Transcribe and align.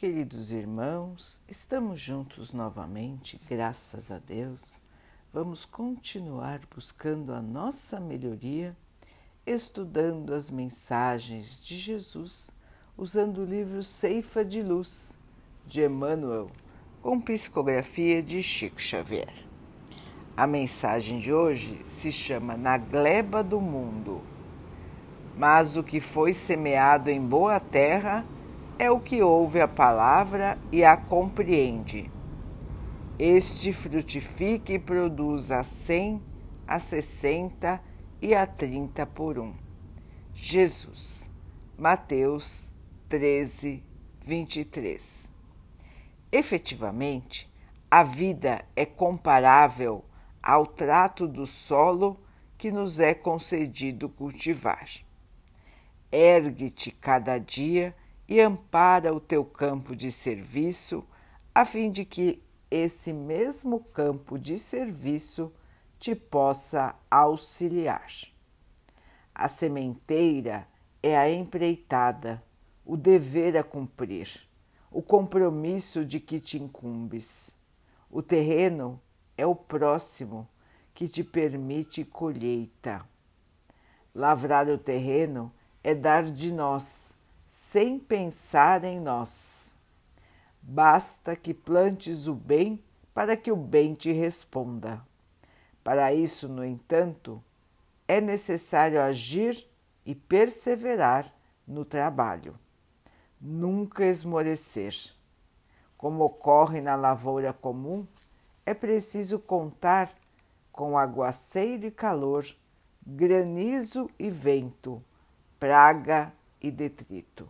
Queridos 0.00 0.50
irmãos, 0.50 1.38
estamos 1.46 2.00
juntos 2.00 2.54
novamente, 2.54 3.38
graças 3.46 4.10
a 4.10 4.16
Deus. 4.16 4.80
Vamos 5.30 5.66
continuar 5.66 6.62
buscando 6.74 7.34
a 7.34 7.42
nossa 7.42 8.00
melhoria, 8.00 8.74
estudando 9.44 10.32
as 10.32 10.50
mensagens 10.50 11.60
de 11.60 11.76
Jesus, 11.76 12.50
usando 12.96 13.42
o 13.42 13.44
livro 13.44 13.82
Ceifa 13.82 14.42
de 14.42 14.62
Luz, 14.62 15.18
de 15.66 15.84
Emmanuel, 15.84 16.50
com 17.02 17.20
psicografia 17.20 18.22
de 18.22 18.42
Chico 18.42 18.80
Xavier. 18.80 19.46
A 20.34 20.46
mensagem 20.46 21.20
de 21.20 21.30
hoje 21.30 21.78
se 21.86 22.10
chama 22.10 22.56
Na 22.56 22.78
Gleba 22.78 23.44
do 23.44 23.60
Mundo. 23.60 24.22
Mas 25.36 25.76
o 25.76 25.82
que 25.82 26.00
foi 26.00 26.32
semeado 26.32 27.10
em 27.10 27.20
boa 27.20 27.60
terra 27.60 28.24
é 28.80 28.90
o 28.90 28.98
que 28.98 29.20
ouve 29.20 29.60
a 29.60 29.68
palavra 29.68 30.58
e 30.72 30.82
a 30.82 30.96
compreende. 30.96 32.10
Este 33.18 33.74
frutifica 33.74 34.72
e 34.72 34.78
produz 34.78 35.50
a 35.50 35.62
cem, 35.62 36.22
a 36.66 36.80
sessenta 36.80 37.78
e 38.22 38.34
a 38.34 38.46
trinta 38.46 39.04
por 39.04 39.38
um. 39.38 39.52
Jesus, 40.32 41.30
Mateus 41.76 42.72
13, 43.10 43.84
23. 44.24 45.30
Efetivamente, 46.32 47.52
a 47.90 48.02
vida 48.02 48.64
é 48.74 48.86
comparável 48.86 50.02
ao 50.42 50.66
trato 50.66 51.28
do 51.28 51.44
solo 51.44 52.18
que 52.56 52.72
nos 52.72 52.98
é 52.98 53.12
concedido 53.12 54.08
cultivar. 54.08 54.88
Ergue-te 56.10 56.90
cada 56.92 57.36
dia 57.36 57.94
e 58.30 58.40
ampara 58.40 59.12
o 59.12 59.18
teu 59.18 59.44
campo 59.44 59.96
de 59.96 60.08
serviço, 60.12 61.04
a 61.52 61.66
fim 61.66 61.90
de 61.90 62.04
que 62.04 62.40
esse 62.70 63.12
mesmo 63.12 63.80
campo 63.80 64.38
de 64.38 64.56
serviço 64.56 65.52
te 65.98 66.14
possa 66.14 66.94
auxiliar. 67.10 68.08
A 69.34 69.48
sementeira 69.48 70.68
é 71.02 71.18
a 71.18 71.28
empreitada, 71.28 72.40
o 72.86 72.96
dever 72.96 73.56
a 73.56 73.64
cumprir, 73.64 74.46
o 74.92 75.02
compromisso 75.02 76.04
de 76.04 76.20
que 76.20 76.38
te 76.38 76.56
incumbes. 76.56 77.56
O 78.08 78.22
terreno 78.22 79.00
é 79.36 79.44
o 79.44 79.56
próximo 79.56 80.48
que 80.94 81.08
te 81.08 81.24
permite 81.24 82.04
colheita. 82.04 83.04
Lavrar 84.14 84.68
o 84.68 84.78
terreno 84.78 85.52
é 85.82 85.96
dar 85.96 86.22
de 86.24 86.52
nós 86.52 87.18
sem 87.60 87.98
pensar 87.98 88.84
em 88.84 88.98
nós. 88.98 89.76
Basta 90.60 91.36
que 91.36 91.52
plantes 91.52 92.26
o 92.26 92.34
bem 92.34 92.82
para 93.14 93.36
que 93.36 93.52
o 93.52 93.54
bem 93.54 93.92
te 93.92 94.10
responda. 94.10 95.00
Para 95.84 96.12
isso, 96.12 96.48
no 96.48 96.64
entanto, 96.64 97.40
é 98.08 98.18
necessário 98.20 99.00
agir 99.00 99.68
e 100.06 100.14
perseverar 100.14 101.32
no 101.68 101.84
trabalho. 101.84 102.58
Nunca 103.38 104.04
esmorecer. 104.06 104.94
Como 105.98 106.24
ocorre 106.24 106.80
na 106.80 106.96
lavoura 106.96 107.52
comum, 107.52 108.06
é 108.64 108.72
preciso 108.72 109.38
contar 109.38 110.10
com 110.72 110.98
aguaceiro 110.98 111.86
e 111.86 111.90
calor, 111.90 112.46
granizo 113.06 114.10
e 114.18 114.28
vento, 114.30 115.04
praga 115.58 116.32
e 116.60 116.70
detrito. 116.70 117.48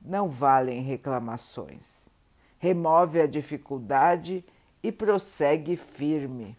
Não 0.00 0.28
valem 0.28 0.82
reclamações. 0.82 2.14
Remove 2.58 3.20
a 3.20 3.26
dificuldade 3.26 4.44
e 4.82 4.90
prossegue 4.90 5.76
firme. 5.76 6.56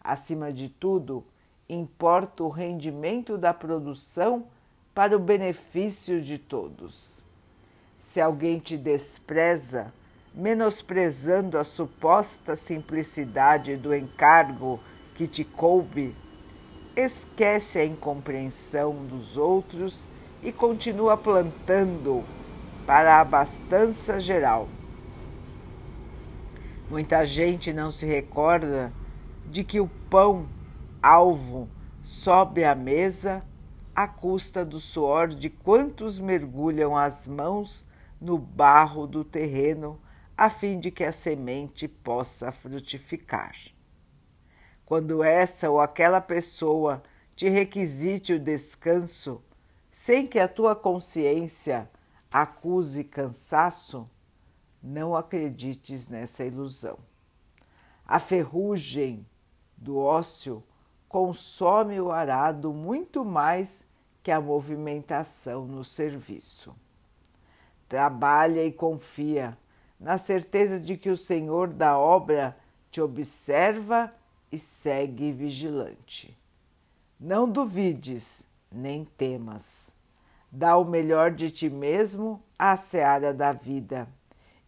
Acima 0.00 0.52
de 0.52 0.68
tudo, 0.68 1.24
importa 1.68 2.42
o 2.42 2.48
rendimento 2.48 3.36
da 3.38 3.52
produção 3.52 4.46
para 4.94 5.16
o 5.16 5.20
benefício 5.20 6.20
de 6.20 6.38
todos. 6.38 7.24
Se 7.98 8.20
alguém 8.20 8.58
te 8.58 8.76
despreza, 8.76 9.92
menosprezando 10.34 11.58
a 11.58 11.64
suposta 11.64 12.56
simplicidade 12.56 13.76
do 13.76 13.94
encargo 13.94 14.80
que 15.14 15.26
te 15.26 15.44
coube, 15.44 16.16
esquece 16.96 17.78
a 17.78 17.84
incompreensão 17.84 19.06
dos 19.06 19.36
outros 19.36 20.08
e 20.42 20.50
continua 20.50 21.16
plantando 21.16 22.24
para 22.86 23.16
a 23.16 23.20
abastança 23.20 24.18
geral. 24.18 24.68
Muita 26.90 27.24
gente 27.24 27.72
não 27.72 27.90
se 27.90 28.04
recorda 28.04 28.92
de 29.46 29.62
que 29.62 29.80
o 29.80 29.88
pão 30.10 30.48
alvo 31.02 31.68
sobe 32.02 32.64
à 32.64 32.74
mesa 32.74 33.42
à 33.94 34.08
custa 34.08 34.64
do 34.64 34.80
suor 34.80 35.28
de 35.28 35.48
quantos 35.50 36.18
mergulham 36.18 36.96
as 36.96 37.28
mãos 37.28 37.86
no 38.20 38.38
barro 38.38 39.06
do 39.06 39.22
terreno 39.24 40.00
a 40.36 40.48
fim 40.48 40.80
de 40.80 40.90
que 40.90 41.04
a 41.04 41.12
semente 41.12 41.86
possa 41.86 42.50
frutificar. 42.50 43.54
Quando 44.84 45.22
essa 45.22 45.70
ou 45.70 45.80
aquela 45.80 46.20
pessoa 46.20 47.02
te 47.36 47.48
requisite 47.48 48.32
o 48.32 48.38
descanso, 48.38 49.42
sem 49.92 50.26
que 50.26 50.38
a 50.38 50.48
tua 50.48 50.74
consciência 50.74 51.88
acuse 52.30 53.04
cansaço, 53.04 54.08
não 54.82 55.14
acredites 55.14 56.08
nessa 56.08 56.44
ilusão. 56.44 56.98
A 58.06 58.18
ferrugem 58.18 59.24
do 59.76 59.98
ócio 59.98 60.64
consome 61.06 62.00
o 62.00 62.10
arado 62.10 62.72
muito 62.72 63.22
mais 63.22 63.84
que 64.22 64.30
a 64.30 64.40
movimentação 64.40 65.66
no 65.66 65.84
serviço. 65.84 66.74
Trabalha 67.86 68.64
e 68.64 68.72
confia, 68.72 69.58
na 70.00 70.16
certeza 70.16 70.80
de 70.80 70.96
que 70.96 71.10
o 71.10 71.16
Senhor 71.18 71.68
da 71.68 71.98
obra 71.98 72.56
te 72.90 73.00
observa 73.00 74.12
e 74.50 74.58
segue 74.58 75.30
vigilante. 75.30 76.36
Não 77.20 77.48
duvides 77.48 78.50
nem 78.74 79.04
temas. 79.04 79.94
Dá 80.50 80.76
o 80.76 80.84
melhor 80.84 81.30
de 81.30 81.50
ti 81.50 81.70
mesmo 81.70 82.42
à 82.58 82.76
seara 82.76 83.32
da 83.32 83.52
vida, 83.52 84.08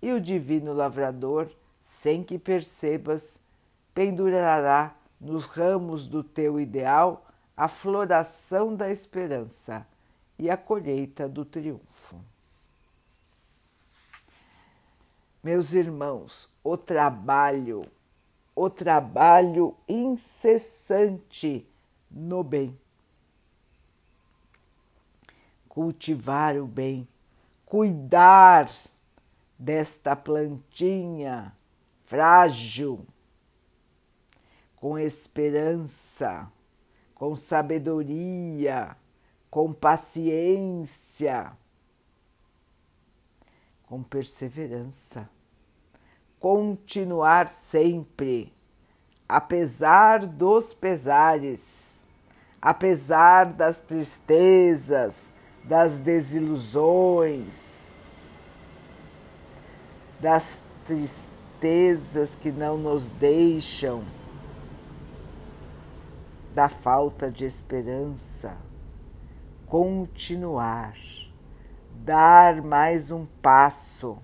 e 0.01 0.13
o 0.13 0.21
divino 0.21 0.73
lavrador, 0.73 1.51
sem 1.81 2.23
que 2.23 2.39
percebas, 2.39 3.41
pendurará 3.95 4.95
nos 5.21 5.47
ramos 5.47 6.07
do 6.07 6.23
teu 6.23 6.59
ideal 6.59 7.27
a 7.57 7.69
floração 7.69 8.75
da 8.75 8.91
esperança 8.91 9.87
e 10.39 10.51
a 10.51 10.57
colheita 10.57 11.29
do 11.29 11.45
triunfo. 11.45 12.21
Meus 15.43 15.75
irmãos, 15.75 16.49
o 16.63 16.77
trabalho, 16.77 17.85
o 18.57 18.71
trabalho 18.71 19.77
incessante 19.87 21.69
no 22.11 22.43
bem 22.43 22.79
cultivar 25.75 26.57
o 26.57 26.69
bem, 26.69 27.07
cuidar 27.67 28.71
desta 29.59 30.15
plantinha 30.15 31.53
frágil, 32.05 33.05
com 34.77 34.97
esperança, 34.97 36.49
com 37.13 37.35
sabedoria, 37.35 38.97
com 39.51 39.73
paciência, 39.73 41.53
com 43.87 44.01
perseverança. 44.01 45.29
Continuar 46.39 47.49
sempre, 47.49 48.53
apesar 49.29 50.25
dos 50.25 50.73
pesares, 50.73 52.05
apesar 52.61 53.53
das 53.53 53.79
tristezas, 53.79 55.33
das 55.65 55.99
desilusões, 55.99 57.95
das 60.21 60.63
tristezas 60.85 62.35
que 62.35 62.53
não 62.53 62.77
nos 62.77 63.11
deixam, 63.11 64.05
da 66.55 66.69
falta 66.69 67.31
de 67.31 67.47
esperança. 67.47 68.59
Continuar, 69.67 70.95
dar 72.05 72.61
mais 72.61 73.11
um 73.11 73.25
passo, 73.41 74.19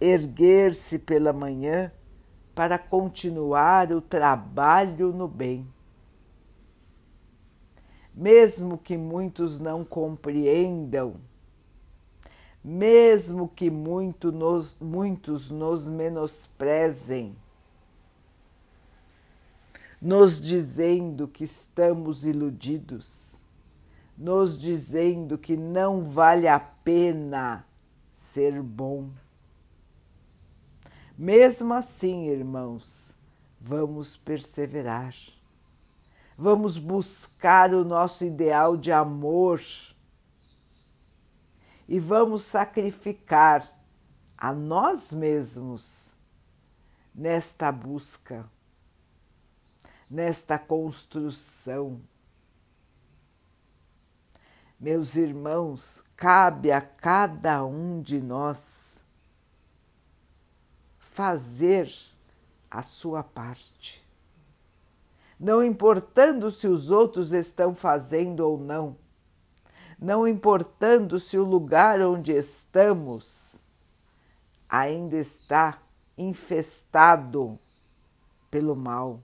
erguer-se 0.00 1.00
pela 1.00 1.32
manhã 1.32 1.90
para 2.54 2.78
continuar 2.78 3.90
o 3.90 4.00
trabalho 4.00 5.12
no 5.12 5.26
bem 5.26 5.73
mesmo 8.14 8.78
que 8.78 8.96
muitos 8.96 9.58
não 9.58 9.84
compreendam, 9.84 11.16
mesmo 12.62 13.48
que 13.48 13.70
muito 13.70 14.30
nos, 14.30 14.76
muitos 14.80 15.50
nos 15.50 15.88
menosprezem, 15.88 17.36
nos 20.00 20.40
dizendo 20.40 21.26
que 21.26 21.44
estamos 21.44 22.24
iludidos, 22.26 23.44
nos 24.16 24.58
dizendo 24.58 25.36
que 25.36 25.56
não 25.56 26.02
vale 26.02 26.46
a 26.46 26.60
pena 26.60 27.66
ser 28.12 28.62
bom. 28.62 29.08
Mesmo 31.18 31.74
assim, 31.74 32.28
irmãos, 32.28 33.14
vamos 33.60 34.16
perseverar, 34.16 35.14
vamos 36.36 36.76
buscar 36.76 37.72
o 37.72 37.84
nosso 37.84 38.24
ideal 38.24 38.76
de 38.76 38.90
amor 38.90 39.62
e 41.88 41.98
vamos 42.00 42.42
sacrificar 42.42 43.70
a 44.36 44.52
nós 44.52 45.12
mesmos 45.12 46.16
nesta 47.14 47.70
busca, 47.70 48.44
nesta 50.10 50.58
construção. 50.58 52.00
Meus 54.78 55.16
irmãos, 55.16 56.02
cabe 56.16 56.72
a 56.72 56.80
cada 56.80 57.64
um 57.64 58.02
de 58.02 58.20
nós 58.20 59.04
fazer 60.98 61.90
a 62.70 62.82
sua 62.82 63.22
parte. 63.22 64.03
Não 65.38 65.62
importando 65.62 66.50
se 66.50 66.66
os 66.66 66.90
outros 66.90 67.32
estão 67.32 67.74
fazendo 67.74 68.40
ou 68.40 68.58
não, 68.58 68.96
não 69.98 70.26
importando 70.26 71.18
se 71.18 71.38
o 71.38 71.44
lugar 71.44 72.00
onde 72.00 72.32
estamos 72.32 73.62
ainda 74.68 75.16
está 75.16 75.80
infestado 76.16 77.58
pelo 78.50 78.76
mal. 78.76 79.22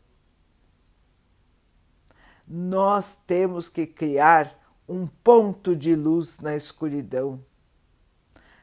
Nós 2.47 3.17
temos 3.27 3.69
que 3.69 3.87
criar 3.87 4.59
um 4.89 5.07
ponto 5.07 5.77
de 5.77 5.95
luz 5.95 6.41
na 6.41 6.57
escuridão. 6.57 7.45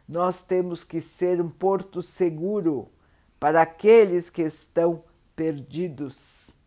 Nós 0.07 0.41
temos 0.41 0.83
que 0.83 0.99
ser 0.99 1.41
um 1.41 1.49
porto 1.49 2.01
seguro 2.01 2.89
para 3.39 3.61
aqueles 3.61 4.29
que 4.29 4.41
estão 4.41 5.03
perdidos. 5.35 6.57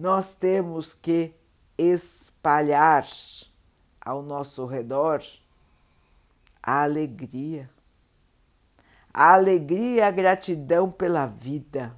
Nós 0.00 0.34
temos 0.34 0.94
que 0.94 1.34
espalhar 1.76 3.06
ao 4.00 4.22
nosso 4.22 4.64
redor 4.64 5.22
a 6.62 6.84
alegria. 6.84 7.68
A 9.12 9.34
alegria 9.34 9.96
e 9.96 10.00
a 10.00 10.10
gratidão 10.10 10.90
pela 10.90 11.26
vida. 11.26 11.94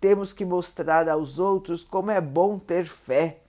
Temos 0.00 0.32
que 0.32 0.46
mostrar 0.46 1.06
aos 1.10 1.38
outros 1.38 1.84
como 1.84 2.10
é 2.10 2.18
bom 2.18 2.58
ter 2.58 2.86
fé, 2.86 3.42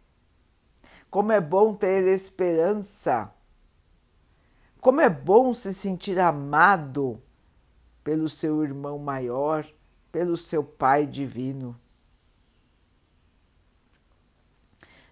como 1.10 1.32
é 1.32 1.40
bom 1.40 1.74
ter 1.74 2.06
esperança, 2.10 3.34
como 4.82 5.00
é 5.00 5.10
bom 5.10 5.54
se 5.54 5.74
sentir 5.74 6.20
amado 6.20 7.24
pelo 8.04 8.28
seu 8.28 8.62
irmão 8.66 9.00
maior, 9.00 9.66
pelo 10.14 10.38
seu 10.38 10.64
Pai 10.64 11.08
divino. 11.08 11.76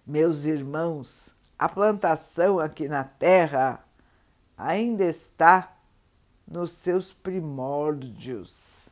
Meus 0.06 0.44
irmãos, 0.44 1.34
a 1.58 1.68
plantação 1.68 2.60
aqui 2.60 2.86
na 2.86 3.02
terra 3.02 3.84
ainda 4.56 5.04
está 5.04 5.76
nos 6.46 6.70
seus 6.70 7.12
primórdios. 7.12 8.90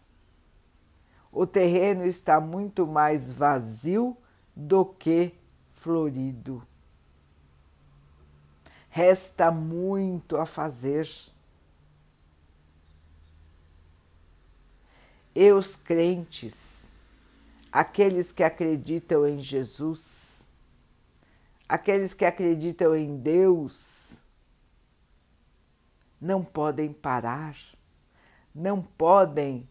O 1.31 1.47
terreno 1.47 2.05
está 2.05 2.41
muito 2.41 2.89
mais 2.89 3.33
vazio 3.33 4.17
do 4.55 4.85
que 4.85 5.33
florido. 5.73 6.67
Resta 8.89 9.53
muito 9.53 10.37
a 10.37 10.45
fazer. 10.45 11.09
E 15.35 15.53
os 15.53 15.77
crentes, 15.77 16.93
aqueles 17.71 18.33
que 18.33 18.43
acreditam 18.43 19.27
em 19.27 19.39
Jesus, 19.39 20.53
aqueles 21.69 22.15
que 22.15 22.25
acreditam 22.25 22.97
em 22.97 23.17
Deus 23.17 24.23
não 26.21 26.45
podem 26.45 26.93
parar, 26.93 27.57
não 28.55 28.83
podem 28.83 29.69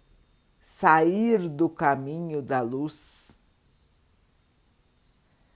sair 0.61 1.49
do 1.49 1.69
caminho 1.69 2.41
da 2.41 2.61
luz. 2.61 3.39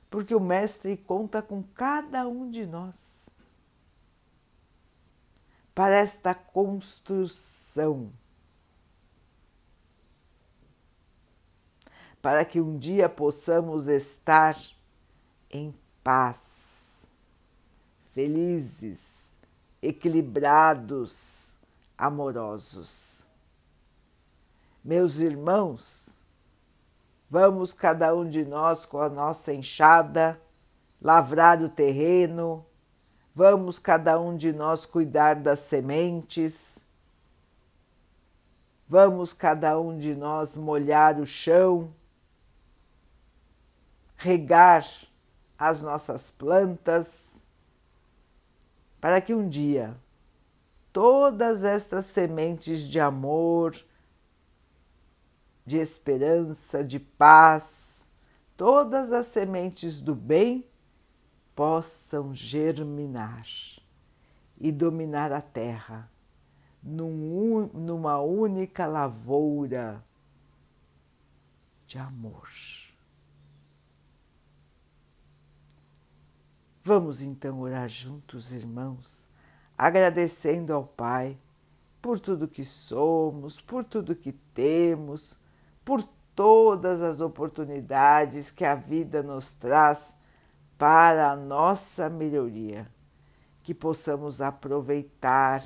Porque 0.09 0.35
o 0.35 0.39
Mestre 0.39 0.95
conta 0.97 1.41
com 1.41 1.63
cada 1.63 2.27
um 2.27 2.49
de 2.49 2.67
nós 2.67 3.29
para 5.73 5.95
esta 5.95 6.35
construção, 6.35 8.13
para 12.23 12.45
que 12.45 12.61
um 12.61 12.77
dia 12.77 13.09
possamos 13.09 13.89
estar 13.89 14.57
em 15.51 15.75
paz, 16.01 17.05
felizes, 18.13 19.35
equilibrados, 19.81 21.57
amorosos. 21.97 23.27
Meus 24.81 25.19
irmãos, 25.19 26.17
vamos 27.29 27.73
cada 27.73 28.15
um 28.15 28.25
de 28.25 28.45
nós 28.45 28.85
com 28.85 28.99
a 28.99 29.09
nossa 29.09 29.53
enxada 29.53 30.39
lavrar 31.01 31.61
o 31.61 31.67
terreno, 31.67 32.65
vamos 33.35 33.77
cada 33.77 34.17
um 34.17 34.37
de 34.37 34.53
nós 34.53 34.85
cuidar 34.85 35.35
das 35.35 35.59
sementes, 35.59 36.85
vamos 38.87 39.33
cada 39.33 39.77
um 39.77 39.97
de 39.97 40.15
nós 40.15 40.55
molhar 40.55 41.19
o 41.19 41.25
chão, 41.25 41.93
regar 44.23 44.87
as 45.59 45.81
nossas 45.81 46.31
plantas, 46.31 47.43
para 49.01 49.19
que 49.19 49.33
um 49.33 49.49
dia 49.49 49.97
todas 50.93 51.65
estas 51.65 52.05
sementes 52.05 52.87
de 52.87 53.01
amor, 53.01 53.75
de 55.65 55.77
esperança, 55.77 56.81
de 56.81 57.01
paz, 57.01 58.07
todas 58.55 59.11
as 59.11 59.27
sementes 59.27 59.99
do 59.99 60.15
bem 60.15 60.65
possam 61.53 62.33
germinar 62.33 63.45
e 64.57 64.71
dominar 64.71 65.33
a 65.33 65.41
terra 65.41 66.09
num, 66.81 67.69
numa 67.73 68.21
única 68.21 68.87
lavoura 68.87 70.01
de 71.85 71.97
amor. 71.97 72.49
Vamos 76.85 77.21
então 77.21 77.61
orar 77.61 77.87
juntos, 77.87 78.51
irmãos, 78.51 79.29
agradecendo 79.77 80.73
ao 80.73 80.83
Pai 80.83 81.39
por 82.01 82.19
tudo 82.19 82.45
que 82.45 82.65
somos, 82.65 83.61
por 83.61 83.85
tudo 83.85 84.13
que 84.13 84.33
temos, 84.33 85.39
por 85.85 86.03
todas 86.35 87.01
as 87.01 87.21
oportunidades 87.21 88.51
que 88.51 88.65
a 88.65 88.75
vida 88.75 89.23
nos 89.23 89.53
traz 89.53 90.17
para 90.77 91.31
a 91.31 91.37
nossa 91.37 92.09
melhoria. 92.09 92.91
Que 93.61 93.73
possamos 93.73 94.41
aproveitar, 94.41 95.63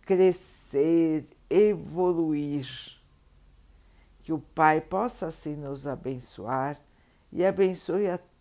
crescer, 0.00 1.28
evoluir. 1.50 2.66
Que 4.22 4.32
o 4.32 4.38
Pai 4.38 4.80
possa 4.80 5.26
assim 5.26 5.54
nos 5.54 5.86
abençoar 5.86 6.80
e 7.30 7.44
abençoe 7.44 8.08
a 8.08 8.18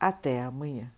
Até 0.00 0.40
amanhã. 0.42 0.90